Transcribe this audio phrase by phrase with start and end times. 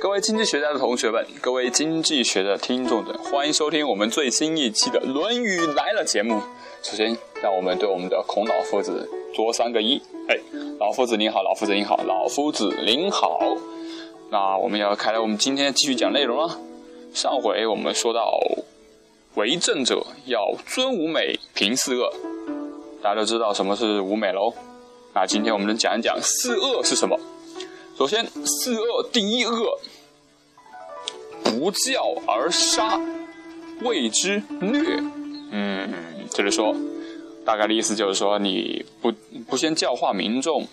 [0.00, 6.40] 各位经济学家的同学们，各位经济学的听众们，欢迎收听我们最新一期的《论语来了》节目。
[6.82, 10.00] 首先，让我们对我们的孔老夫子作三个揖。
[10.26, 10.38] 哎，
[10.78, 13.38] 老夫子您好，老夫子您好，老夫子您好。
[14.30, 16.58] 那我们要开来，我们今天继续讲内容了。
[17.12, 18.40] 上回我们说到，
[19.34, 22.10] 为政者要尊五美，平四恶。
[23.02, 24.54] 大家都知道什么是五美喽？
[25.14, 27.20] 那今天我们能讲一讲四恶是什么？
[28.00, 29.78] 首先，四恶第一恶，
[31.44, 32.98] 不教而杀，
[33.82, 35.02] 谓之虐。
[35.50, 35.92] 嗯，
[36.30, 36.74] 就是说，
[37.44, 39.12] 大概的意思就是说，你不
[39.46, 40.66] 不先教化民众，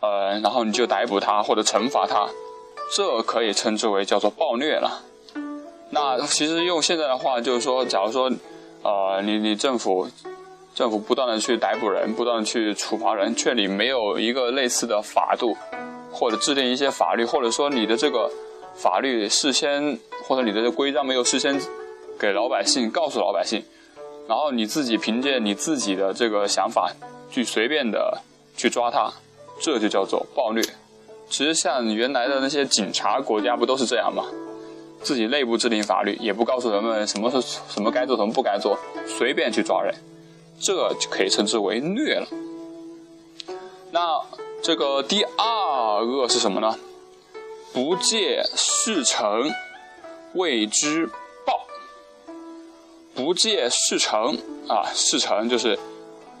[0.00, 2.26] 呃，然后你就逮捕他或者惩罚他，
[2.96, 5.02] 这可以称之为叫做暴虐了。
[5.90, 8.32] 那其实用现在的话就是说，假如说，
[8.82, 10.08] 呃，你你政府
[10.74, 15.54] 政府不断的去逮捕人，不断的去处罚人，却你没有一个类似的法度。
[16.18, 18.30] 或者制定一些法律，或者说你的这个
[18.74, 21.60] 法律事先，或者你的这规章没有事先
[22.18, 23.62] 给老百姓告诉老百姓，
[24.26, 26.90] 然后你自己凭借你自己的这个想法
[27.30, 28.18] 去随便的
[28.56, 29.12] 去抓他，
[29.60, 30.62] 这就叫做暴虐。
[31.28, 34.24] 其实像原来的那些警察国家不都是这样吗？
[35.02, 39.94] 自己内部制定法律，也不告诉人们什么是什么该做，什么不该做，随便去抓人，
[40.58, 42.26] 这就可以称之为虐了。
[43.90, 44.18] 那。
[44.66, 46.76] 这个第二个是什么呢？
[47.72, 49.48] 不借事成，
[50.34, 51.06] 谓之
[51.46, 51.68] 暴。
[53.14, 54.36] 不借事成
[54.66, 55.78] 啊，事成就是，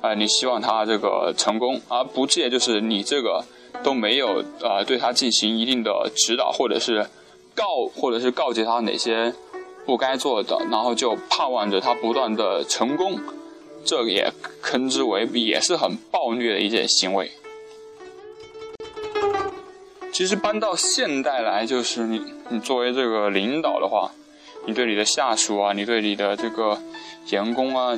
[0.00, 3.44] 啊，你希望他这个成功，而不借就是你这个
[3.84, 7.06] 都没有啊，对他进行一定的指导，或者是
[7.54, 9.32] 告，或者是告诫他哪些
[9.84, 13.20] 不该做的，然后就盼望着他不断的成功，
[13.84, 14.32] 这也
[14.64, 17.30] 称之为也是很暴虐的一件行为。
[20.16, 24.10] 其实搬到现代来，就是你你作为这个领导的话，
[24.64, 26.80] 你对你的下属啊，你对你的这个
[27.28, 27.94] 员工啊，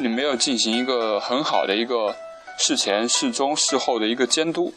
[0.00, 2.12] 你没有进行一个很好的一个
[2.58, 4.74] 事前、事中、事后的一个监督，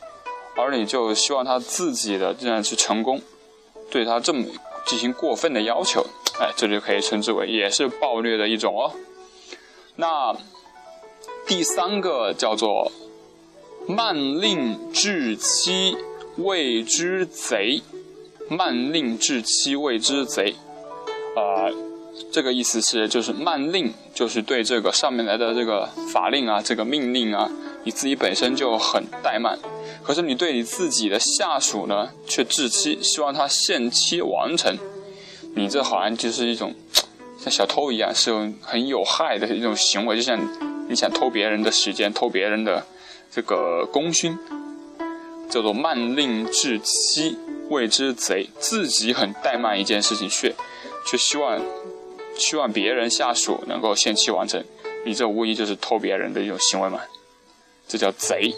[0.56, 3.20] 而你就希望他自己的这样去成功，
[3.90, 4.46] 对他这么
[4.86, 6.06] 进行过分的要求，
[6.40, 8.92] 哎，这就可以称之为也是暴虐的一种哦。
[9.96, 10.38] 那
[11.48, 12.92] 第三个叫做
[13.88, 15.98] 慢令至期。
[16.40, 17.82] 谓之贼，
[18.50, 20.56] 慢令至期谓之贼。
[21.36, 21.70] 啊，
[22.32, 27.50] 这个意思是就是慢令，就是对这个上面来的这个法令啊，这个命令啊，
[27.84, 29.58] 你自己本身就很怠慢，
[30.04, 34.76] 可是你对你自己的下属呢，却至期，希望他限期完成。
[35.56, 36.74] 你这好像就是一种
[37.38, 40.40] 像小偷一样，是很有害的一种行为，就像
[40.90, 42.86] 你想偷别人的时间，偷别人的
[43.32, 44.38] 这个功勋。
[45.50, 47.38] 叫做慢令至期，
[47.70, 48.48] 谓之贼。
[48.60, 50.56] 自己很怠慢一件事情，却
[51.06, 51.60] 却希望
[52.38, 54.64] 希望别人下属能够限期完成，
[55.06, 57.02] 你这无疑就是偷别人的一种行为嘛？
[57.88, 58.54] 这叫贼。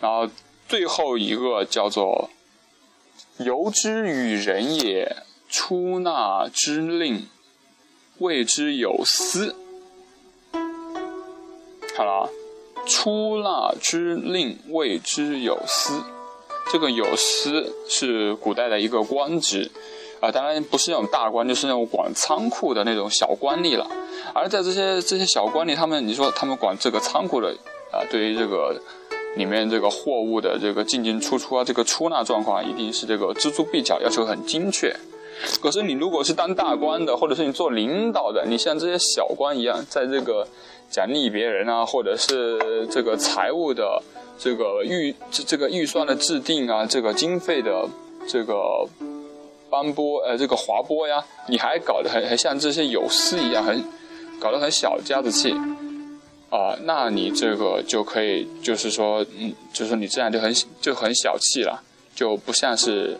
[0.00, 0.30] 然后
[0.68, 2.30] 最后一个叫做
[3.38, 5.16] 由之与人也，
[5.48, 7.26] 出纳之令，
[8.18, 9.56] 谓之有司。
[11.96, 12.30] 好了。
[12.88, 16.02] 出纳之令谓之有司，
[16.72, 19.70] 这个有司是古代的一个官职，
[20.20, 23.86] 啊，当然不是那种大官，就是那种管仓库的那种小官吏了。
[24.34, 27.54] 而在这些这些小官吏，他们你说他们管这个仓库的，
[27.92, 28.80] 啊，对于这个
[29.36, 34.94] 里面这个货物的这个进进出出啊，这个出纳状况一定是这个锱铢必较，要求很精确。
[35.60, 40.46] 可是你如果是当大官的，或者是你做领导的，你像这些小官一样，在这个
[40.90, 44.02] 奖励别人啊，或者是这个财务的
[44.38, 47.86] 这个预这这个预算的制定啊，这个经费的
[48.26, 48.54] 这个
[49.70, 53.84] 颁拨呃这个划拨呀，你还搞得很很像这些有司一样，很
[54.40, 55.52] 搞得很小家子气
[56.50, 61.80] 啊，那你这个就可以就是说嗯，就是说你这样就很就很小气了，
[62.14, 63.16] 就不像是。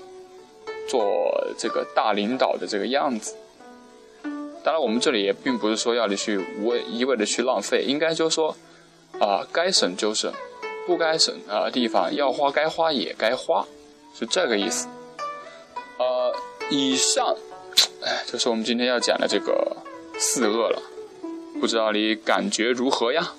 [0.89, 3.37] 做这个大领导的这个样子，
[4.65, 8.57] 当然我们这里也并不是说要你去无谓一味的去浪费，应该就是说，
[9.21, 10.33] 啊，该省就省，
[10.87, 13.65] 不该省啊地方要花该花也该花，
[14.19, 14.89] 是这个意思。
[15.99, 16.35] 呃，
[16.71, 17.37] 以上，
[18.03, 19.77] 哎，就是我们今天要讲的这个
[20.19, 20.83] 四恶了，
[21.61, 23.33] 不知道你感觉如何呀？